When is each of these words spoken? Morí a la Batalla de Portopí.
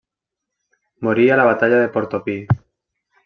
Morí 1.07 1.27
a 1.29 1.37
la 1.41 1.45
Batalla 1.49 1.81
de 1.83 1.91
Portopí. 1.99 2.37